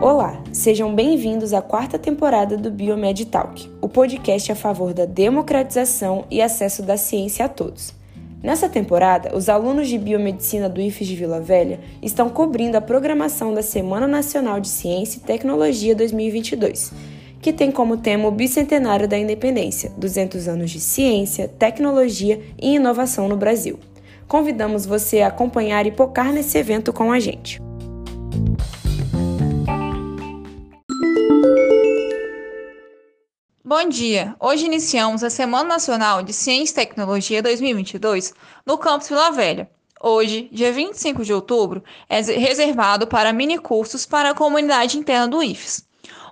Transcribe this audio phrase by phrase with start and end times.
[0.00, 6.26] Olá, sejam bem-vindos à quarta temporada do Biomed Talk, o podcast a favor da democratização
[6.30, 7.94] e acesso da ciência a todos.
[8.42, 13.54] Nessa temporada, os alunos de Biomedicina do IFES de Vila Velha estão cobrindo a programação
[13.54, 16.92] da Semana Nacional de Ciência e Tecnologia 2022,
[17.46, 23.28] que tem como tema o bicentenário da independência, 200 anos de ciência, tecnologia e inovação
[23.28, 23.78] no Brasil.
[24.26, 27.62] Convidamos você a acompanhar e focar nesse evento com a gente.
[33.64, 34.34] Bom dia!
[34.40, 38.34] Hoje iniciamos a Semana Nacional de Ciência e Tecnologia 2022
[38.66, 39.70] no campus Vila Velha.
[40.02, 45.85] Hoje, dia 25 de outubro, é reservado para minicursos para a comunidade interna do IFES.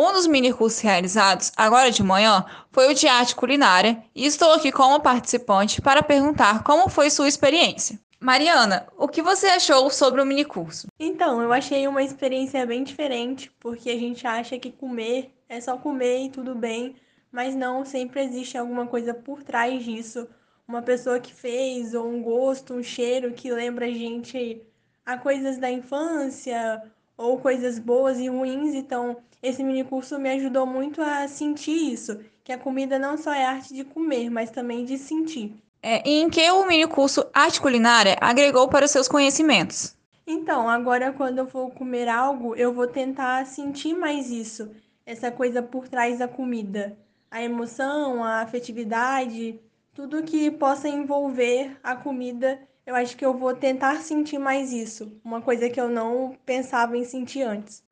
[0.00, 4.70] Um dos minicursos realizados agora de manhã foi o de arte culinária e estou aqui
[4.70, 7.98] como participante para perguntar como foi sua experiência.
[8.20, 10.86] Mariana, o que você achou sobre o minicurso?
[11.00, 15.76] Então, eu achei uma experiência bem diferente, porque a gente acha que comer é só
[15.76, 16.94] comer e tudo bem,
[17.32, 20.28] mas não, sempre existe alguma coisa por trás disso.
[20.68, 24.62] Uma pessoa que fez, ou um gosto, um cheiro que lembra a gente
[25.04, 26.82] a coisas da infância,
[27.18, 28.74] ou coisas boas e ruins.
[28.74, 33.32] Então, esse mini curso me ajudou muito a sentir isso, que a comida não só
[33.34, 35.54] é arte de comer, mas também de sentir.
[35.82, 39.94] É, e em que o mini curso Arte Culinária agregou para os seus conhecimentos?
[40.26, 44.70] Então, agora quando eu for comer algo, eu vou tentar sentir mais isso,
[45.04, 46.96] essa coisa por trás da comida
[47.30, 49.60] a emoção, a afetividade,
[49.94, 55.12] tudo que possa envolver a comida, eu acho que eu vou tentar sentir mais isso,
[55.22, 57.82] uma coisa que eu não pensava em sentir antes.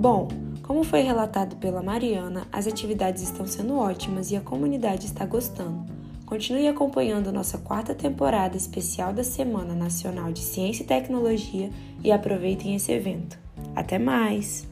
[0.00, 0.26] Bom,
[0.62, 5.84] como foi relatado pela Mariana, as atividades estão sendo ótimas e a comunidade está gostando.
[6.24, 11.68] Continue acompanhando nossa quarta temporada especial da Semana Nacional de Ciência e Tecnologia
[12.02, 13.38] e aproveitem esse evento.
[13.76, 14.66] Até mais!